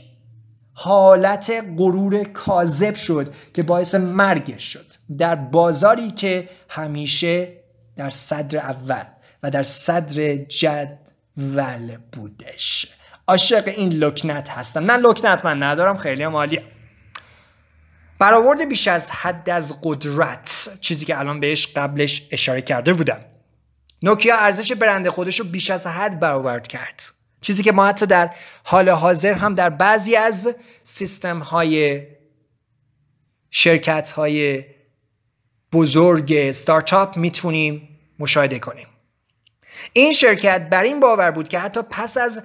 حالت 0.73 1.64
غرور 1.78 2.25
کاذب 2.25 2.94
شد 2.94 3.34
که 3.54 3.62
باعث 3.62 3.94
مرگش 3.94 4.73
شد. 4.73 4.87
در 5.18 5.34
بازاری 5.34 6.11
که 6.11 6.49
همیشه 6.68 7.52
در 7.96 8.11
صدر 8.11 8.58
اول 8.58 9.04
و 9.42 9.50
در 9.50 9.62
صدر 9.62 10.37
جدول 10.37 11.96
بودش. 12.12 12.87
عاشق 13.28 13.68
این 13.76 13.92
لکنت 13.92 14.49
هستم. 14.49 14.90
نه 14.90 14.96
لکنت 14.96 15.44
من 15.44 15.62
ندارم 15.62 15.96
خیلی 15.96 16.23
هم 16.23 16.34
برآورد 18.18 18.68
بیش 18.68 18.88
از 18.88 19.11
حد 19.11 19.50
از 19.50 19.80
قدرت 19.83 20.78
چیزی 20.80 21.04
که 21.04 21.18
الان 21.18 21.40
بهش 21.40 21.66
قبلش 21.66 22.28
اشاره 22.30 22.62
کرده 22.62 22.92
بودم. 22.92 23.25
نوکیا 24.02 24.37
ارزش 24.37 24.73
برند 24.73 25.09
خودش 25.09 25.40
رو 25.40 25.47
بیش 25.47 25.71
از 25.71 25.87
حد 25.87 26.21
برآورد 26.21 26.66
کرد. 26.68 27.04
چیزی 27.40 27.62
که 27.62 27.73
ما 27.73 27.87
حتی 27.87 28.06
در 28.06 28.30
حال 28.64 28.88
حاضر 28.88 29.33
هم 29.33 29.54
در 29.54 29.71
بعضی 29.71 30.16
از 30.16 30.54
سیستم 30.83 31.38
های 31.38 32.02
شرکت 33.50 34.11
های 34.11 34.64
بزرگ 35.73 36.33
استارتاپ 36.37 37.16
می‌تونیم 37.16 37.88
مشاهده 38.18 38.59
کنیم. 38.59 38.87
این 39.92 40.12
شرکت 40.12 40.68
بر 40.71 40.83
این 40.83 41.00
باور 41.00 41.30
بود 41.30 41.49
که 41.49 41.59
حتی 41.59 41.80
پس 41.90 42.16
از 42.16 42.42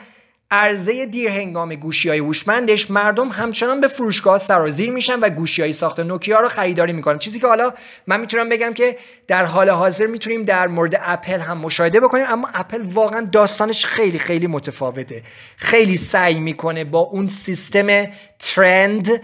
عرضه 0.51 1.05
دیر 1.05 1.29
هنگام 1.29 1.75
گوشی 1.75 2.09
های 2.09 2.19
هوشمندش 2.19 2.91
مردم 2.91 3.29
همچنان 3.29 3.81
به 3.81 3.87
فروشگاه 3.87 4.37
سرازیر 4.37 4.89
میشن 4.89 5.19
و 5.19 5.29
گوشی 5.29 5.61
های 5.61 5.73
ساخت 5.73 5.99
نوکیا 5.99 6.39
رو 6.39 6.49
خریداری 6.49 6.93
می‌کنن. 6.93 7.17
چیزی 7.17 7.39
که 7.39 7.47
حالا 7.47 7.73
من 8.07 8.19
می‌تونم 8.19 8.49
بگم 8.49 8.73
که 8.73 8.97
در 9.27 9.45
حال 9.45 9.69
حاضر 9.69 10.05
می‌تونیم 10.05 10.43
در 10.43 10.67
مورد 10.67 10.99
اپل 11.01 11.39
هم 11.39 11.57
مشاهده 11.57 11.99
بکنیم 11.99 12.25
اما 12.27 12.49
اپل 12.53 12.81
واقعا 12.81 13.21
داستانش 13.31 13.85
خیلی 13.85 14.19
خیلی 14.19 14.47
متفاوته. 14.47 15.23
خیلی 15.57 15.97
سعی 15.97 16.39
می‌کنه 16.39 16.83
با 16.83 16.99
اون 16.99 17.27
سیستم 17.27 18.07
ترند 18.39 19.21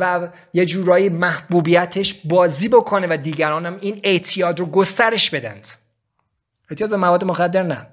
و 0.00 0.28
یه 0.54 0.66
جورایی 0.66 1.08
محبوبیتش 1.08 2.20
بازی 2.24 2.68
بکنه 2.68 3.06
و 3.10 3.16
دیگران 3.16 3.66
هم 3.66 3.78
این 3.80 4.00
اعتیاد 4.04 4.60
رو 4.60 4.66
گسترش 4.66 5.30
بدند. 5.30 5.68
اعتیاد 6.70 6.90
به 6.90 6.96
مواد 6.96 7.24
مخدر 7.24 7.62
نه. 7.62 7.86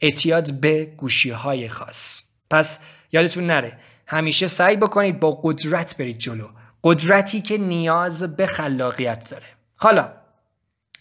اعتیاد 0.00 0.52
به 0.60 0.84
گوشی 0.84 1.30
های 1.30 1.68
خاص. 1.68 2.22
پس 2.50 2.78
یادتون 3.12 3.46
نره 3.46 3.78
همیشه 4.06 4.46
سعی 4.46 4.76
بکنید 4.76 5.20
با 5.20 5.40
قدرت 5.42 5.96
برید 5.96 6.18
جلو. 6.18 6.48
قدرتی 6.84 7.40
که 7.40 7.58
نیاز 7.58 8.36
به 8.36 8.46
خلاقیت 8.46 9.30
داره. 9.30 9.46
حالا 9.76 10.12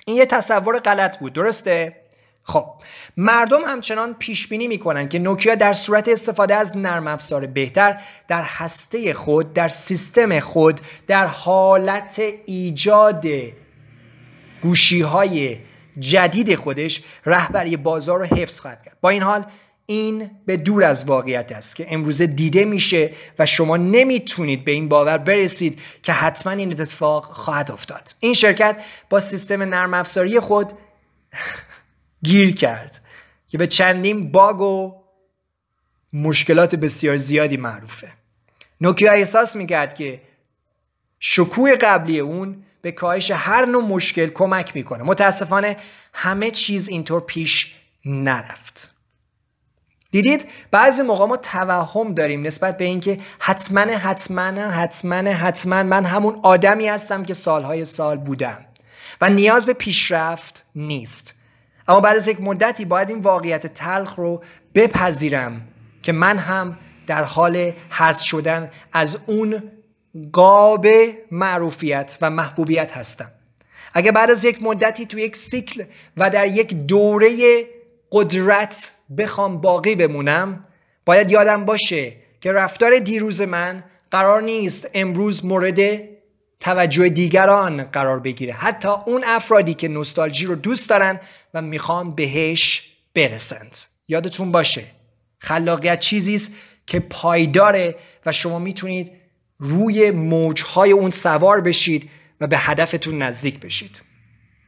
این 0.05 0.17
یه 0.17 0.25
تصور 0.25 0.79
غلط 0.79 1.19
بود 1.19 1.33
درسته؟ 1.33 1.95
خب 2.43 2.65
مردم 3.17 3.61
همچنان 3.65 4.13
پیش 4.13 4.47
بینی 4.47 4.67
می‌کنن 4.67 5.09
که 5.09 5.19
نوکیا 5.19 5.55
در 5.55 5.73
صورت 5.73 6.07
استفاده 6.07 6.55
از 6.55 6.77
نرم 6.77 7.07
افزار 7.07 7.45
بهتر 7.45 8.01
در 8.27 8.43
هسته 8.43 9.13
خود 9.13 9.53
در 9.53 9.69
سیستم 9.69 10.39
خود 10.39 10.81
در 11.07 11.27
حالت 11.27 12.21
ایجاد 12.45 13.25
گوشی 14.61 15.01
های 15.01 15.57
جدید 15.99 16.55
خودش 16.55 17.03
رهبری 17.25 17.77
بازار 17.77 18.19
رو 18.19 18.25
حفظ 18.25 18.59
خواهد 18.59 18.83
کرد. 18.83 18.97
با 19.01 19.09
این 19.09 19.21
حال 19.21 19.45
این 19.85 20.31
به 20.45 20.57
دور 20.57 20.83
از 20.83 21.05
واقعیت 21.05 21.51
است 21.51 21.75
که 21.75 21.85
امروز 21.89 22.21
دیده 22.21 22.65
میشه 22.65 23.11
و 23.39 23.45
شما 23.45 23.77
نمی‌تونید 23.77 24.65
به 24.65 24.71
این 24.71 24.89
باور 24.89 25.17
برسید 25.17 25.79
که 26.03 26.13
حتما 26.13 26.53
این 26.53 26.71
اتفاق 26.71 27.23
خواهد 27.23 27.71
افتاد. 27.71 28.15
این 28.19 28.33
شرکت 28.33 28.83
با 29.09 29.19
سیستم 29.19 29.63
نرم 29.63 29.93
افزاری 29.93 30.39
خود 30.39 30.73
گیر 32.23 32.55
کرد 32.55 33.01
که 33.47 33.57
به 33.57 33.67
چندین 33.67 34.31
باگ 34.31 34.61
و 34.61 34.93
مشکلات 36.13 36.75
بسیار 36.75 37.17
زیادی 37.17 37.57
معروفه. 37.57 38.11
نوکیا 38.81 39.11
احساس 39.11 39.55
می‌کرد 39.55 39.95
که 39.95 40.21
شکوه 41.19 41.75
قبلی 41.75 42.19
اون 42.19 42.63
به 42.85 42.91
کاهش 42.91 43.31
هر 43.31 43.65
نوع 43.65 43.83
مشکل 43.83 44.27
کمک 44.27 44.75
می‌کنه. 44.75 45.03
متاسفانه 45.03 45.77
همه 46.13 46.51
چیز 46.51 46.89
اینطور 46.89 47.21
پیش 47.21 47.75
نرفت. 48.05 48.91
دیدید؟ 50.11 50.45
بعضی 50.71 51.01
موقع 51.01 51.25
ما 51.25 51.37
توهم 51.37 52.13
داریم 52.13 52.45
نسبت 52.45 52.77
به 52.77 52.85
اینکه 52.85 53.19
حتما 53.39 53.81
حتما 53.81 54.41
حتما 54.71 55.15
حتما 55.15 55.83
من 55.83 56.05
همون 56.05 56.39
آدمی 56.43 56.87
هستم 56.87 57.23
که 57.23 57.33
سالهای 57.33 57.85
سال 57.85 58.17
بودم 58.17 58.65
و 59.21 59.29
نیاز 59.29 59.65
به 59.65 59.73
پیشرفت 59.73 60.65
نیست. 60.75 61.33
اما 61.87 61.99
بعد 61.99 62.15
از 62.15 62.27
یک 62.27 62.41
مدتی 62.41 62.85
باید 62.85 63.09
این 63.09 63.19
واقعیت 63.19 63.67
تلخ 63.67 64.15
رو 64.15 64.43
بپذیرم 64.75 65.61
که 66.03 66.11
من 66.11 66.37
هم 66.37 66.77
در 67.07 67.23
حال 67.23 67.71
حذف 67.89 68.25
شدن 68.25 68.71
از 68.93 69.17
اون 69.25 69.63
قاب 70.33 70.87
معروفیت 71.31 72.17
و 72.21 72.29
محبوبیت 72.29 72.91
هستم. 72.91 73.31
اگه 73.93 74.11
بعد 74.11 74.31
از 74.31 74.45
یک 74.45 74.63
مدتی 74.63 75.05
تو 75.05 75.19
یک 75.19 75.35
سیکل 75.35 75.83
و 76.17 76.29
در 76.29 76.47
یک 76.47 76.73
دوره 76.73 77.65
قدرت 78.11 78.91
بخوام 79.17 79.61
باقی 79.61 79.95
بمونم 79.95 80.65
باید 81.05 81.31
یادم 81.31 81.65
باشه 81.65 82.13
که 82.41 82.51
رفتار 82.51 82.99
دیروز 82.99 83.41
من 83.41 83.83
قرار 84.11 84.41
نیست 84.41 84.89
امروز 84.93 85.45
مورد 85.45 85.99
توجه 86.59 87.09
دیگران 87.09 87.83
قرار 87.83 88.19
بگیره. 88.19 88.53
حتی 88.53 88.89
اون 89.05 89.23
افرادی 89.27 89.73
که 89.73 89.87
نوستالژی 89.87 90.45
رو 90.45 90.55
دوست 90.55 90.89
دارن 90.89 91.19
و 91.53 91.61
می‌خوان 91.61 92.15
بهش 92.15 92.91
برسند. 93.13 93.77
یادتون 94.07 94.51
باشه 94.51 94.83
خلاقیت 95.39 95.99
چیزی 95.99 96.35
است 96.35 96.55
که 96.87 96.99
پایداره 96.99 97.95
و 98.25 98.31
شما 98.31 98.59
می‌تونید 98.59 99.11
روی 99.59 100.11
موجهای 100.11 100.91
اون 100.91 101.11
سوار 101.11 101.61
بشید 101.61 102.09
و 102.41 102.47
به 102.47 102.57
هدفتون 102.57 103.21
نزدیک 103.21 103.59
بشید. 103.59 104.01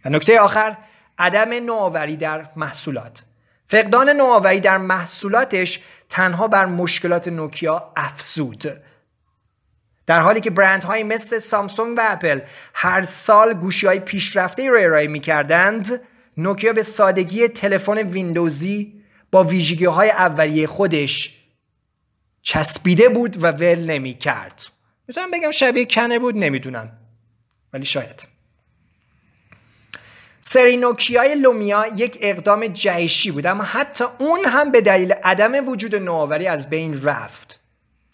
و 0.05 0.09
نکته 0.09 0.39
آخر 0.39 0.77
عدم 1.19 1.53
نوآوری 1.65 2.17
در 2.17 2.49
محصولات. 2.55 3.23
فقدان 3.67 4.09
نوآوری 4.09 4.59
در 4.59 4.77
محصولاتش 4.77 5.83
تنها 6.09 6.47
بر 6.47 6.65
مشکلات 6.65 7.27
نوکیا 7.27 7.93
افزود. 7.95 8.65
در 10.05 10.19
حالی 10.19 10.39
که 10.39 10.49
برندهایی 10.49 11.03
مثل 11.03 11.39
سامسونگ 11.39 11.97
و 11.97 12.01
اپل 12.03 12.39
هر 12.73 13.03
سال 13.03 13.53
گوشی 13.53 13.87
های 13.87 13.99
پیشرفته 13.99 14.69
رو 14.69 14.77
ارائه 14.79 15.07
می 15.07 15.19
کردند 15.19 16.01
نوکیا 16.37 16.73
به 16.73 16.83
سادگی 16.83 17.47
تلفن 17.47 17.97
ویندوزی 17.97 19.03
با 19.31 19.43
ویژگی 19.43 19.85
های 19.85 20.09
اولیه 20.09 20.67
خودش 20.67 21.43
چسبیده 22.41 23.09
بود 23.09 23.43
و 23.43 23.47
ول 23.47 23.85
نمی 23.85 24.13
کرد 24.13 24.65
می‌تونم 25.07 25.31
بگم 25.31 25.51
شبیه 25.51 25.85
کنه 25.85 26.19
بود 26.19 26.37
نمی‌دونم. 26.37 26.91
ولی 27.73 27.85
شاید. 27.85 28.27
سری 30.41 30.77
نوکیای 30.77 31.35
لومیا 31.35 31.85
یک 31.95 32.17
اقدام 32.21 32.67
جهشی 32.67 33.31
بود 33.31 33.45
اما 33.45 33.63
حتی 33.63 34.05
اون 34.17 34.39
هم 34.45 34.71
به 34.71 34.81
دلیل 34.81 35.13
عدم 35.13 35.69
وجود 35.69 35.95
نوآوری 35.95 36.47
از 36.47 36.69
بین 36.69 37.03
رفت. 37.03 37.59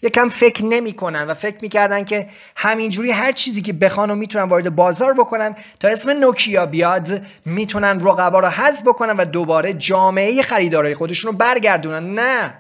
یکم 0.01 0.29
فکر 0.29 0.65
نمی‌کنن 0.65 1.23
و 1.23 1.33
فکر 1.33 1.57
می‌کردن 1.61 2.03
که 2.03 2.29
همینجوری 2.55 3.11
هر 3.11 3.31
چیزی 3.31 3.61
که 3.61 3.73
بخوان 3.73 4.11
و 4.11 4.15
می‌تونن 4.15 4.43
وارد 4.43 4.75
بازار 4.75 5.13
بکنن 5.13 5.55
تا 5.79 5.87
اسم 5.87 6.09
نوکیا 6.09 6.65
بیاد 6.65 7.25
می‌تونن 7.45 7.99
رقبا 8.07 8.39
رو 8.39 8.47
حذف 8.47 8.81
بکنن 8.87 9.17
و 9.17 9.25
دوباره 9.25 9.73
جامعه 9.73 10.41
خریدارای 10.41 10.95
خودشون 10.95 11.31
رو 11.31 11.37
برگردونن. 11.37 12.19
نه. 12.19 12.59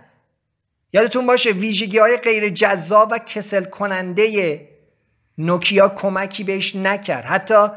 یادتون 0.93 1.27
باشه 1.27 1.51
ویژگی 1.51 1.97
های 1.97 2.17
غیر 2.17 2.49
جذاب 2.49 3.09
و 3.11 3.19
کسل 3.19 3.63
کننده 3.63 4.69
نوکیا 5.37 5.89
کمکی 5.89 6.43
بهش 6.43 6.75
نکرد. 6.75 7.25
حتی 7.25 7.67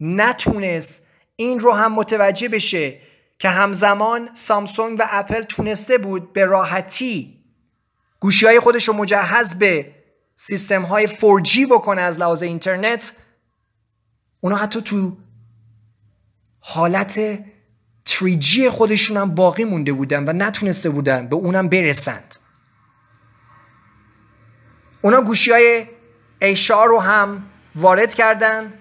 نتونست 0.00 1.06
این 1.36 1.60
رو 1.60 1.72
هم 1.72 1.92
متوجه 1.92 2.48
بشه 2.48 2.98
که 3.38 3.48
همزمان 3.48 4.30
سامسونگ 4.34 5.00
و 5.00 5.06
اپل 5.10 5.42
تونسته 5.42 5.98
بود 5.98 6.32
به 6.32 6.44
راحتی 6.44 7.40
گوشی 8.20 8.46
های 8.46 8.60
خودش 8.60 8.88
رو 8.88 8.94
مجهز 8.94 9.54
به 9.54 9.92
سیستم 10.36 10.82
های 10.82 11.06
4G 11.06 11.66
بکنه 11.70 12.02
از 12.02 12.18
لحاظ 12.18 12.42
اینترنت. 12.42 13.12
اونا 14.40 14.56
حتی 14.56 14.82
تو 14.82 15.16
حالت 16.60 17.38
3G 18.08 18.66
خودشون 18.70 19.16
هم 19.16 19.34
باقی 19.34 19.64
مونده 19.64 19.92
بودن 19.92 20.28
و 20.28 20.32
نتونسته 20.32 20.90
بودن 20.90 21.28
به 21.28 21.36
اونم 21.36 21.68
برسند. 21.68 22.36
اونا 25.02 25.20
گوشی 25.20 25.52
های 25.52 25.86
ایشار 26.42 26.88
رو 26.88 27.00
هم 27.00 27.46
وارد 27.74 28.14
کردن 28.14 28.72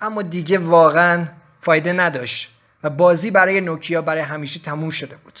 اما 0.00 0.22
دیگه 0.22 0.58
واقعا 0.58 1.26
فایده 1.60 1.92
نداشت 1.92 2.54
و 2.82 2.90
بازی 2.90 3.30
برای 3.30 3.60
نوکیا 3.60 4.02
برای 4.02 4.22
همیشه 4.22 4.60
تموم 4.60 4.90
شده 4.90 5.16
بود. 5.16 5.40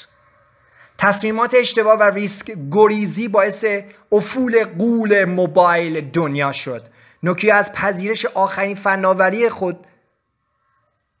تصمیمات 0.98 1.54
اشتباه 1.54 1.98
و 1.98 2.02
ریسک 2.02 2.56
گریزی 2.70 3.28
باعث 3.28 3.64
افول 4.12 4.64
قول 4.64 5.24
موبایل 5.24 6.10
دنیا 6.10 6.52
شد. 6.52 6.86
نوکیا 7.22 7.56
از 7.56 7.72
پذیرش 7.72 8.26
آخرین 8.26 8.74
فناوری 8.74 9.48
خود 9.48 9.86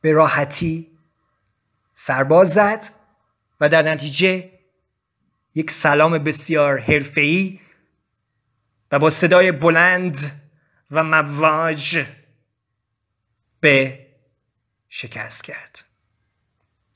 به 0.00 0.12
راحتی 0.12 0.98
سرباز 1.94 2.54
زد 2.54 2.84
و 3.60 3.68
در 3.68 3.82
نتیجه 3.82 4.50
یک 5.54 5.70
سلام 5.70 6.18
بسیار 6.18 6.78
حرفه‌ای 6.78 7.60
و 8.92 8.98
با 8.98 9.10
صدای 9.10 9.52
بلند 9.52 10.32
و 10.90 11.04
مواج 11.04 12.06
به 13.60 13.98
شکست 14.88 15.44
کرد. 15.44 15.84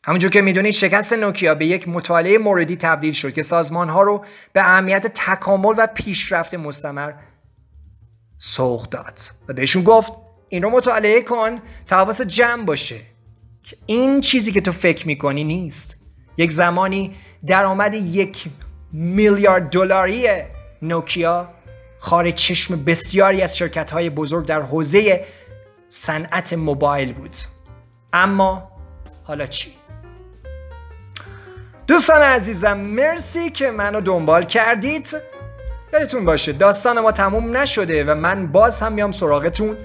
همونجور 0.05 0.31
که 0.31 0.43
می‌دونید 0.43 0.73
شکست 0.73 1.13
نوکیا 1.13 1.55
به 1.55 1.67
یک 1.67 1.89
مطالعه 1.89 2.39
موردی 2.39 2.77
تبدیل 2.77 3.13
شد 3.13 3.33
که 3.33 3.43
سازمان 3.43 3.89
ها 3.89 4.03
رو 4.03 4.25
به 4.53 4.61
اهمیت 4.61 5.07
تکامل 5.07 5.75
و 5.79 5.87
پیشرفت 5.87 6.55
مستمر 6.55 7.13
سوق 8.39 8.89
داد 8.89 9.21
و 9.49 9.53
بهشون 9.53 9.85
گفت 9.85 10.13
این 10.49 10.63
رو 10.63 10.71
مطالعه 10.71 11.23
کن 11.23 11.59
تا 11.87 11.97
حواس 11.97 12.21
جمع 12.21 12.65
باشه 12.65 13.01
که 13.63 13.77
این 13.87 14.21
چیزی 14.21 14.53
که 14.53 14.61
تو 14.61 14.73
فکر 14.73 15.07
می‌کنی 15.07 15.45
نیست. 15.45 15.97
یک 16.37 16.51
زمانی 16.51 17.17
درآمد 17.47 17.95
یک 17.95 18.45
میلیارد 18.93 19.71
دلاری 19.71 20.29
نوکیا 20.83 21.49
خارج 22.03 22.35
چشم 22.35 22.85
بسیاری 22.85 23.43
از 23.43 23.57
شرکت 23.57 23.91
های 23.91 24.11
بزرگ 24.11 24.47
در 24.47 24.63
حوزه 24.63 25.25
صنعت 25.89 26.53
موبایل 26.53 27.13
بود. 27.13 27.37
اما 28.13 28.73
حالا 29.25 29.47
چی؟ 29.47 29.75
دوستان 31.87 32.23
عزیزم 32.23 32.79
مرسی 32.79 33.51
که 33.51 33.71
منو 33.71 34.01
دنبال 34.01 34.43
کردید. 34.43 35.17
یادتون 35.93 36.25
باشه 36.25 36.53
داستان 36.53 37.01
ما 37.01 37.13
تموم 37.13 37.57
نشده 37.57 38.05
و 38.05 38.15
من 38.15 38.47
باز 38.47 38.81
هم 38.81 38.93
میام 38.93 39.13
سراغتون 39.13 39.77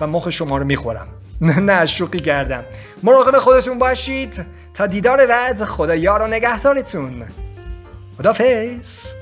و 0.00 0.06
مخ 0.06 0.30
شما 0.30 0.58
رو 0.58 0.64
می‌خورم. 0.64 1.08
نه 1.40 1.86
شوقی 1.86 2.20
کردم. 2.20 2.64
مراقب 3.02 3.38
خودتون 3.38 3.78
باشید. 3.78 4.46
تا 4.74 4.86
دیدار 4.86 5.26
بعد 5.26 5.64
خدا 5.64 5.94
یار 5.94 6.22
و 6.22 6.26
نگهدارتون. 6.26 7.24
خدافظ 8.18 9.21